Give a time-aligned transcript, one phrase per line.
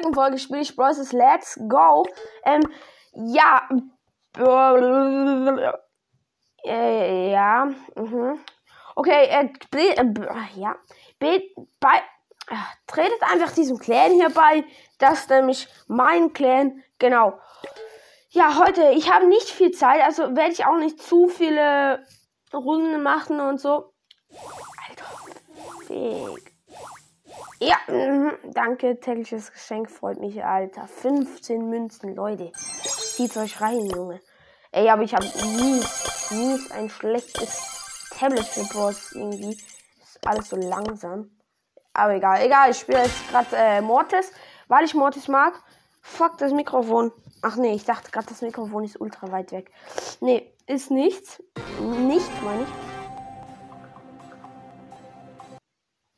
[0.00, 1.12] heutigen Folge spiele ich Bros.
[1.12, 2.06] Let's Go.
[2.44, 2.62] Ähm,
[3.12, 3.68] ja.
[6.64, 7.70] Äh, ja.
[7.94, 8.40] Mhm.
[8.96, 10.04] Okay, äh, äh,
[10.56, 10.76] ja.
[11.18, 11.42] Be
[11.80, 11.96] bei,
[12.48, 12.54] äh,
[12.86, 14.64] tretet einfach diesem Clan hier bei.
[14.98, 16.82] Das ist nämlich mein Clan.
[16.98, 17.38] Genau.
[18.30, 22.06] Ja, heute, ich habe nicht viel Zeit, also werde ich auch nicht zu viele
[22.54, 23.92] Runden machen und so.
[24.88, 25.04] Alter,
[25.86, 26.59] Fick.
[27.62, 30.86] Ja, mh, danke, tägliches Geschenk, freut mich, Alter.
[30.86, 32.52] 15 Münzen, Leute.
[32.54, 34.20] Zieht euch rein, Junge.
[34.72, 35.82] Ey, aber ich habe nie,
[36.30, 39.52] nie ein schlechtes Tablet für Bros irgendwie.
[39.52, 41.30] Ist alles so langsam.
[41.92, 44.32] Aber egal, egal, ich spiele jetzt gerade äh, Mortis,
[44.68, 45.52] weil ich Mortis mag.
[46.00, 47.12] Fuck das Mikrofon.
[47.42, 49.70] Ach nee, ich dachte gerade, das Mikrofon ist ultra weit weg.
[50.20, 51.42] Nee, ist nichts.
[51.78, 52.99] Nicht, meine ich.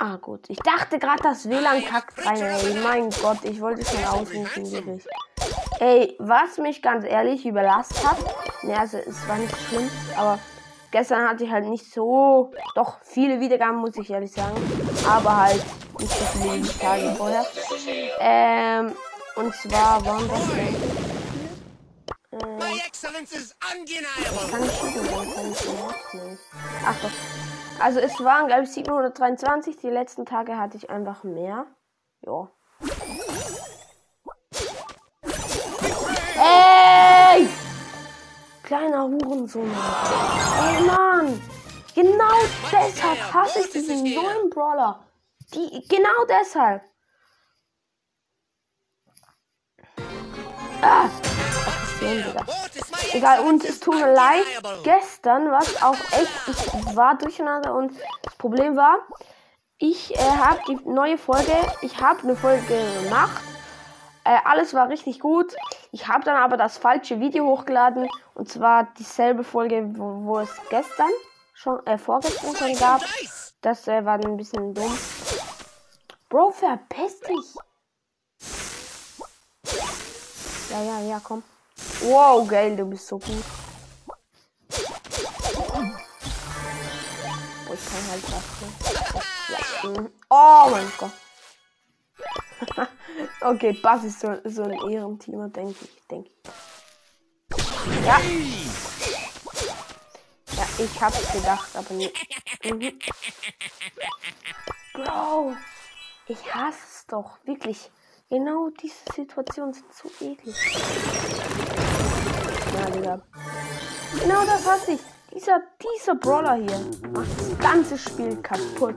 [0.00, 0.44] Ah, gut.
[0.48, 2.40] Ich dachte gerade, das WLAN kackt rein.
[2.40, 5.04] Ey, mein Gott, ich wollte schon ausrufen, wirklich.
[5.80, 8.16] Ey, was mich ganz ehrlich überlasst hat.
[8.62, 10.38] Ne, also, es war nicht schlimm, aber
[10.92, 12.52] gestern hatte ich halt nicht so.
[12.76, 14.56] Doch, viele Wiedergaben, muss ich ehrlich sagen.
[15.04, 15.64] Aber halt
[15.98, 17.44] nicht so viele wie die Tage vorher.
[18.20, 18.94] Ähm,
[19.34, 20.76] und zwar waren das denn.
[22.30, 22.70] Ähm, kann
[24.64, 25.66] ich schießen, kann ich nicht.
[26.86, 27.10] Ach doch.
[27.80, 29.76] Also es waren, glaube ich, 723.
[29.76, 31.66] Die letzten Tage hatte ich einfach mehr.
[32.22, 32.50] Ja.
[36.36, 37.48] Ey!
[38.62, 39.70] Kleiner Hurensohn.
[39.70, 41.42] Ey, Mann!
[41.94, 42.34] Genau
[42.70, 45.04] deshalb hasse ich diesen neuen Brawler.
[45.54, 46.82] Die, genau deshalb.
[50.82, 51.08] Ah!
[53.12, 54.44] Egal, und es tut mir leid,
[54.82, 58.98] gestern war es auch echt, ich war durcheinander und das Problem war,
[59.78, 62.62] ich äh, habe die neue Folge, ich habe eine Folge
[63.02, 63.42] gemacht,
[64.24, 65.54] äh, alles war richtig gut,
[65.92, 70.50] ich habe dann aber das falsche Video hochgeladen und zwar dieselbe Folge, wo, wo es
[70.68, 71.10] gestern
[71.54, 73.02] schon, äh, vorgestern schon gab,
[73.60, 74.98] das äh, war ein bisschen dumm.
[76.28, 77.54] Bro, verpiss dich!
[80.70, 81.42] Ja, ja, ja, komm.
[82.00, 83.44] Wow, geil, du bist so gut.
[87.68, 88.22] Oh, ich kann halt.
[89.84, 90.12] Mhm.
[90.28, 91.12] Oh mein Gott.
[93.40, 96.06] okay, Bass ist so, so ein Ehrenteamer, denke ich.
[96.08, 96.30] Denke.
[98.04, 98.20] Ja.
[100.56, 102.14] Ja, ich hab's gedacht, aber nicht.
[102.64, 102.98] Mhm.
[104.94, 105.56] Bro,
[106.26, 107.90] ich hasse es doch, wirklich.
[108.30, 110.54] Genau diese Situationen sind zu eklig.
[112.76, 113.22] Ja, Digga.
[114.20, 115.00] Genau das hasse ich.
[115.32, 116.78] Dieser, dieser Brawler hier
[117.14, 118.96] macht das ganze Spiel kaputt.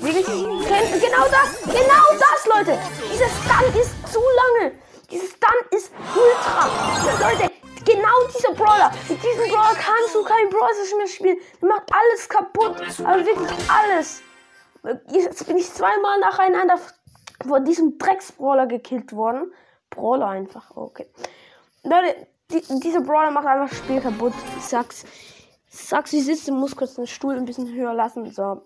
[0.00, 2.78] Wirklich, genau das, genau das, Leute.
[3.12, 4.72] Dieser Stun ist zu lange.
[5.10, 6.70] Dieser Stun ist ultra.
[7.20, 7.52] Leute,
[7.84, 8.90] genau dieser Brawler.
[9.10, 11.36] Mit diesem Brawler kannst du kein Brawler mehr spielen.
[11.60, 12.76] Der macht alles kaputt.
[13.04, 14.22] Aber wirklich alles.
[15.10, 16.78] Jetzt bin ich zweimal nacheinander
[17.46, 19.52] von diesem Drecksbrawler gekillt worden.
[19.90, 21.06] Brawler einfach, okay.
[21.82, 24.32] Leute, die, dieser Brawler macht einfach das Spiel kaputt.
[24.56, 25.04] Ich sag's.
[25.68, 28.30] sag's, wie sitzt, muss kurz den Stuhl ein bisschen höher lassen.
[28.30, 28.62] So.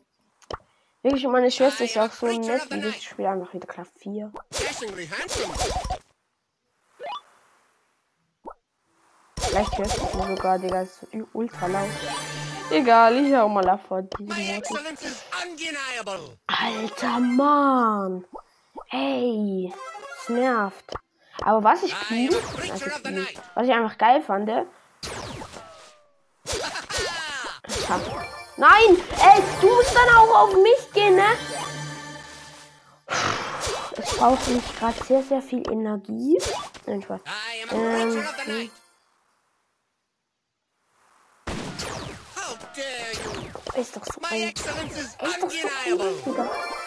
[1.02, 4.32] Wirklich, meine Schwester ist auch so nett, wie das Spiel einfach wieder Klavier.
[9.36, 11.88] Vielleicht hörst du sogar, Digga, ist ultra laut.
[12.70, 14.62] Egal, ich hau mal vor diesem
[16.46, 18.24] Alter Mann!
[18.90, 19.72] Ey,
[20.16, 20.94] es nervt.
[21.42, 22.34] Aber was ich clean,
[22.70, 24.48] also clean, was ich einfach geil fand,
[28.56, 28.96] Nein!
[29.20, 31.36] Ey, du musst dann auch auf mich gehen, ne?
[33.96, 36.38] Es braucht nicht gerade sehr, sehr viel Energie.
[36.86, 37.20] Nein, Spaß.
[37.70, 38.70] Ähm, hm.
[43.76, 44.48] Ist doch so ein...
[44.48, 44.66] Ist
[45.40, 46.77] doch so ein...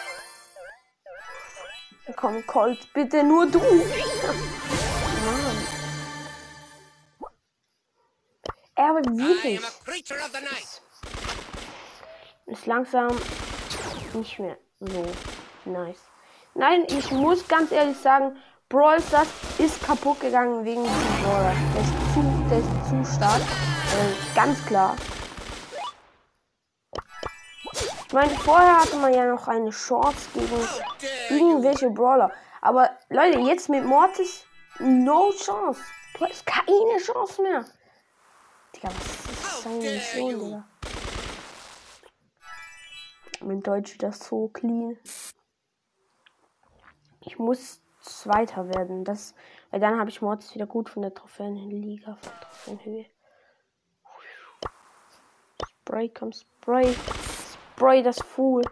[2.22, 3.58] Komm, Colt, bitte nur du.
[3.58, 3.82] Mann.
[8.76, 9.60] Er aber wirklich.
[9.60, 10.82] Ist,
[12.46, 13.08] ist langsam
[14.12, 15.04] nicht mehr so
[15.64, 15.98] nice.
[16.54, 18.36] Nein, ich muss ganz ehrlich sagen,
[18.68, 19.26] Brawl Stars
[19.58, 21.56] ist kaputt gegangen wegen diesem Brawler.
[21.74, 23.40] Der ist zu, der ist zu stark.
[23.40, 24.94] Äh, ganz klar.
[28.12, 30.68] Ich meine, vorher hatte man ja noch eine Chance gegen
[31.30, 32.30] irgendwelche Brawler.
[32.60, 34.44] Aber Leute, jetzt mit Mortis,
[34.80, 35.80] no chance.
[36.18, 37.64] Du hast keine Chance mehr.
[38.76, 40.68] Digga, was ist seine Mission, Digga?
[43.40, 44.98] Mein Deutsch wieder so clean.
[47.20, 49.04] Ich muss Zweiter werden.
[49.04, 49.34] Das,
[49.70, 53.06] weil dann habe ich Mortis wieder gut von der Trophäenliga, von der Trophäenhöhe.
[55.80, 56.94] Spray, komm, Spray.
[57.74, 58.62] Spray das Fool.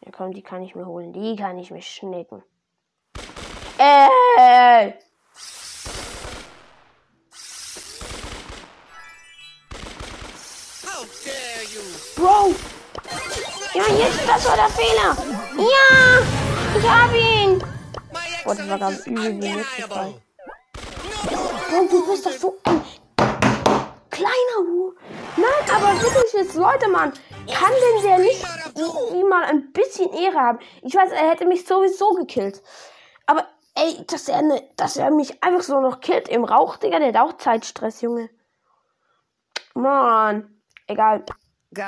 [0.00, 1.12] Ja komm, die kann ich mir holen.
[1.12, 2.42] Die kann ich mir schnecken.
[3.76, 4.94] Ey!
[12.16, 12.54] Bro!
[13.74, 15.16] Ja, jetzt, das war der Fehler!
[15.58, 16.22] Ja!
[16.78, 17.62] Ich hab ihn!
[18.44, 20.14] Boah, das war ganz übel wie letztes Mal.
[21.68, 22.82] Bro, du bist doch so ein
[24.10, 24.94] kleiner Hu.
[25.36, 27.12] Nein, aber wirklich jetzt, Leute, Mann.
[27.52, 28.44] Kann denn der nicht
[28.74, 30.58] irgendwie mal ein bisschen Ehre haben?
[30.82, 32.62] Ich weiß, er hätte mich sowieso gekillt.
[33.26, 36.98] Aber, ey, dass er, ne, dass er mich einfach so noch killt im Rauch, Digga,
[36.98, 38.30] der hat auch Zeitstress, Junge.
[39.74, 40.62] Mann.
[40.86, 41.24] Egal.
[41.70, 41.82] The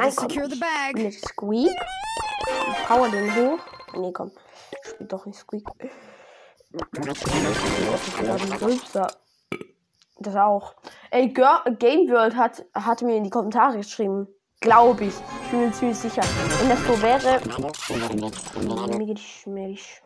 [0.61, 0.95] bag.
[0.95, 1.71] Mit Squeak.
[2.87, 3.59] Power den hoch.
[3.95, 4.31] Nee, komm.
[4.83, 5.65] Spielt doch nicht Squeak.
[10.21, 10.75] Das auch.
[11.11, 14.27] Ey, Girl, Game World hat, hat mir in die Kommentare geschrieben.
[14.61, 15.15] Glaube ich.
[15.45, 16.23] Ich bin mir ziemlich sicher.
[16.59, 17.41] Wenn das so wäre.
[19.71, 20.03] Ich.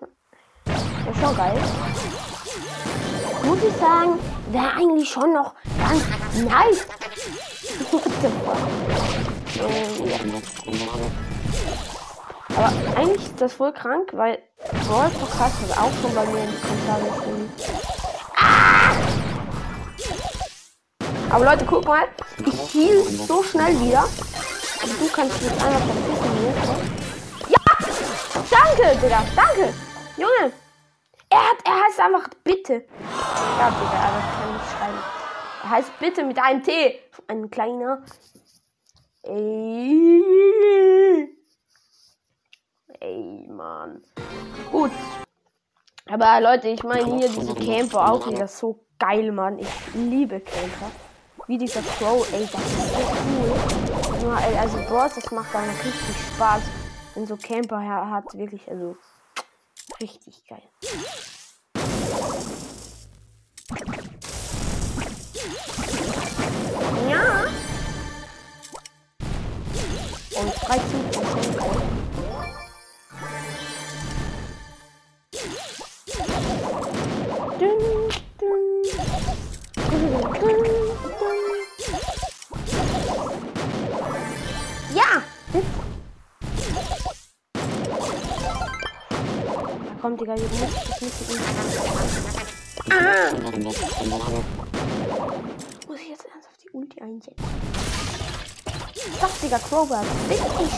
[0.64, 1.58] Wäre schon geil.
[3.44, 4.18] Muss ich sagen,
[4.50, 6.04] wäre eigentlich schon noch ganz
[6.44, 6.86] nice.
[9.54, 9.66] Ja.
[12.56, 14.38] Aber eigentlich ist das voll krank, weil
[14.86, 17.50] Brawl Podcast hat auch schon bei mir in die Kommentare geschrieben.
[21.32, 22.06] Aber Leute, guck mal,
[22.44, 24.04] ich heal so schnell wieder.
[24.04, 26.30] Und du kannst mich einmal verpissen.
[27.48, 27.56] Ja!
[28.50, 29.72] Danke, Digga, danke!
[30.18, 30.52] Junge!
[31.30, 32.84] Er hat, er heißt einfach bitte.
[33.58, 34.98] Ja, Digga, aber ich kann nicht schreiben.
[35.62, 37.00] Er heißt bitte mit einem T.
[37.28, 38.02] Ein kleiner.
[39.22, 40.22] Ey.
[43.00, 44.02] Ey, Mann.
[44.70, 44.90] Gut.
[46.10, 49.58] Aber Leute, ich meine hier diese Camper auch wieder so geil, Mann.
[49.58, 50.90] Ich liebe Camper.
[51.48, 54.22] Wie dieser Crow, ey, das ist so cool.
[54.22, 56.62] Nur, ey, also Bros, das macht dann richtig Spaß,
[57.14, 58.24] wenn so Camper her hat.
[58.32, 58.96] Wirklich, also
[60.00, 60.62] richtig geil.
[67.10, 67.44] Ja.
[70.40, 71.21] Und 13
[90.02, 91.42] Da kommt Digga, hier muss ich das nicht mit ihm.
[95.86, 97.44] Muss ich jetzt ernsthaft die Ulti einsetzen?
[99.20, 100.04] Doch, Digga, Crowbar.
[100.28, 100.72] Richtig.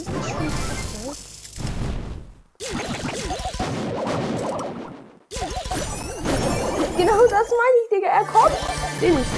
[0.00, 0.52] Richtig schön.
[1.06, 1.20] Okay.
[6.96, 8.08] Genau das meine ich, Digga.
[8.08, 8.58] Er kommt.
[8.98, 9.30] Bin ich.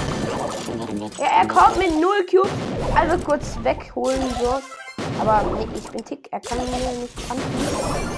[1.19, 2.49] Ja, er kommt mit 0 Cube.
[2.95, 4.59] Also kurz wegholen, so.
[5.19, 6.27] Aber nee, ich bin Tick.
[6.31, 8.15] Er kann mir nicht anbieten.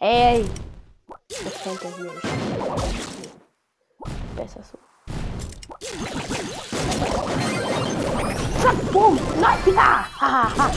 [0.00, 0.44] Ey!
[1.28, 2.22] Das kennt er hier nicht.
[4.36, 4.78] Besser so.
[8.62, 9.18] Zack, boom!
[9.40, 10.06] Nein, ja!
[10.20, 10.70] Hahaha!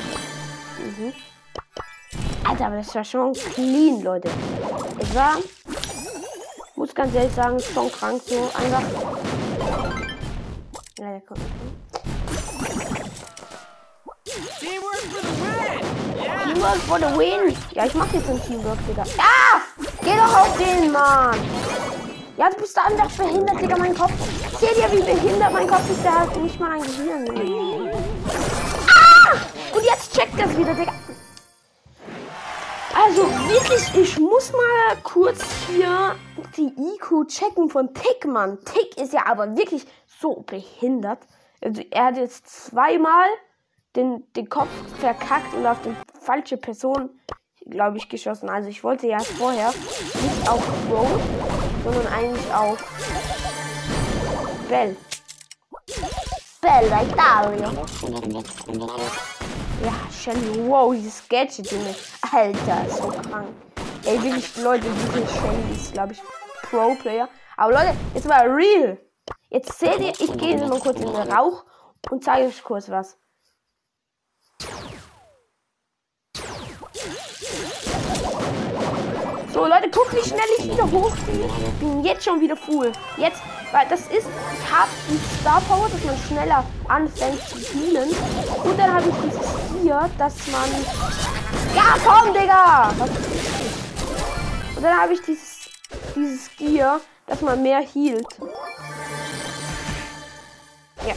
[0.84, 1.12] Mhm.
[2.46, 4.28] Alter, aber das war schon clean, Leute.
[5.00, 5.38] Es war,
[6.76, 8.50] muss ganz ehrlich sagen, schon krank so.
[8.54, 8.82] Einfach.
[10.98, 11.50] Ja, der kommt nicht.
[14.60, 16.18] Teamwork for the win!
[16.22, 16.44] Yeah!
[16.44, 17.56] Teamwork for the win.
[17.72, 19.04] Ja, ich mach jetzt ein Teamwork, Digga.
[19.18, 19.60] Ah!
[20.02, 21.38] Geh doch auf den, Mann!
[22.36, 24.12] Ja, du bist einfach behindert, Digga, mein Kopf.
[24.60, 26.04] Seht ihr, wie behindert mein Kopf ist?
[26.04, 27.24] Der hat nicht mal ein Gehirn.
[30.44, 30.92] Das wieder, Digga.
[32.94, 36.16] Also wirklich, ich muss mal kurz hier
[36.56, 38.58] die IQ checken von Tick, Mann.
[38.64, 39.86] Tick ist ja aber wirklich
[40.20, 41.18] so behindert.
[41.60, 43.26] Also er hat jetzt zweimal
[43.96, 44.68] den, den Kopf
[45.00, 47.10] verkackt und auf die falsche Person,
[47.66, 48.48] glaube ich, geschossen.
[48.48, 51.08] Also ich wollte ja vorher nicht auf Crow,
[51.84, 52.78] sondern eigentlich auf
[54.68, 54.96] Bell.
[56.60, 57.72] Bella Italia.
[59.82, 59.92] Ja,
[60.24, 61.94] Shelly, wow, dieses Gadget, Junge.
[62.32, 63.48] Alter, ist so krank.
[64.06, 66.22] Ey, wirklich, Leute, diese Shelly ist, glaube ich,
[66.62, 67.28] Pro-Player.
[67.58, 68.98] Aber Leute, jetzt mal real.
[69.50, 71.66] Jetzt seht ihr, ich gehe mal kurz in den Rauch
[72.08, 73.18] und zeige euch kurz was.
[79.54, 81.48] So, Leute, guckt, wie schnell ich wieder hochgehe.
[81.78, 82.90] Bin jetzt schon wieder full.
[83.16, 88.10] Jetzt, weil das ist, ich habe die Star Power, dass man schneller anfängt zu healen.
[88.64, 90.68] Und dann habe ich dieses hier, dass man.
[91.72, 92.88] Ja, komm, Digga!
[94.74, 95.70] Und dann habe ich dieses,
[96.16, 98.26] dieses Gear, dass man mehr healt.
[101.06, 101.14] Ja.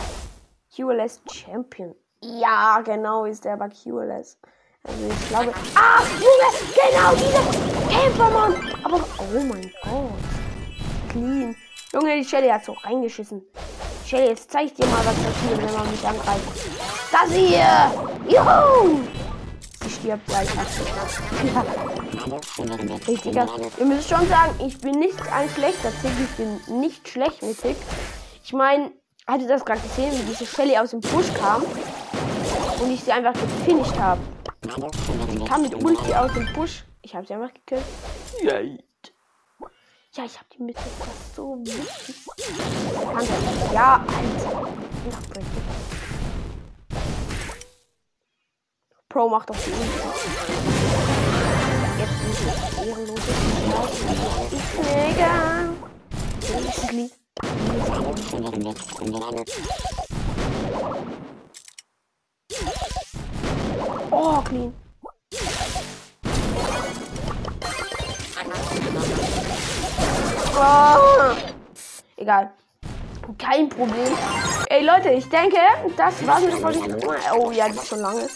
[0.76, 1.96] QLS Champion.
[2.22, 4.38] Ja, genau, ist der bei QLS.
[4.84, 5.52] Also ich glaube.
[5.74, 8.56] Ah, Junge, genau dieser Campermann.
[8.84, 10.12] Aber, oh mein Gott.
[11.10, 11.56] Clean.
[11.94, 13.42] Junge, die Shelly hat so reingeschissen.
[14.06, 16.44] Shelly, jetzt zeig ich dir mal, was passiert, wenn man mich angreift.
[17.12, 17.92] Das hier!
[18.28, 19.00] Juhu!
[19.84, 20.48] Sie stirbt gleich.
[23.24, 23.48] Digga,
[23.80, 26.12] ihr müsst schon sagen, ich bin nicht ein schlechter Tick.
[26.24, 27.78] Ich bin nicht schlecht mit Tick.
[28.44, 28.92] Ich meine,
[29.26, 31.64] hatte das gerade gesehen, wie diese Shelly aus dem Busch kam
[32.82, 34.22] und ich sie einfach gefinisht habe.
[34.62, 36.84] Sie kam mit Ulti aus dem Busch.
[37.08, 37.86] Ich habe sie einfach gekillt.
[38.42, 40.82] Ja, ich habe die Mitte.
[41.00, 42.26] Das ist so wichtig.
[42.36, 43.74] Das.
[43.74, 44.68] Ja, Alter.
[49.08, 49.86] Pro macht doch die Ulti.
[51.98, 53.22] Jetzt bin ich jetzt ehrenlos.
[54.52, 55.34] Ich mega.
[56.42, 57.12] Das lieb.
[64.12, 64.87] Oh, clean.
[70.56, 71.36] Oh.
[72.16, 72.52] Egal.
[73.38, 74.18] Kein Problem.
[74.70, 75.60] Ey Leute, ich denke,
[75.96, 76.98] das war's mit Folge.
[77.38, 78.28] Oh ja, das ist schon lange.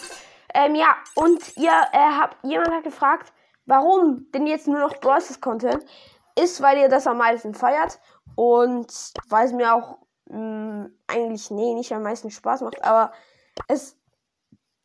[0.54, 3.32] Ähm, ja, und ihr äh, habt, jemand hat gefragt,
[3.66, 5.40] warum denn jetzt nur noch Bros.
[5.40, 5.84] Content?
[6.40, 8.00] Ist, weil ihr das am meisten feiert
[8.36, 8.92] und
[9.30, 9.98] weil es mir auch
[10.30, 13.12] mh, eigentlich, nee, nicht am meisten Spaß macht, aber
[13.68, 13.98] es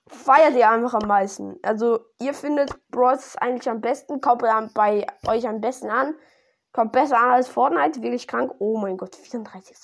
[0.09, 1.59] feiert ihr einfach am meisten.
[1.63, 4.43] Also, ihr findet Brawl eigentlich am besten, kommt
[4.75, 6.15] bei euch am besten an.
[6.73, 8.53] Kommt besser an als Fortnite, wirklich krank.
[8.59, 9.77] Oh mein Gott, 34.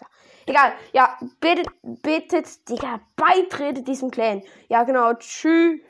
[0.45, 4.43] Egal, ja, betet, betet, Digga, beitretet diesem Clan.
[4.69, 5.81] Ja, genau, tschüss.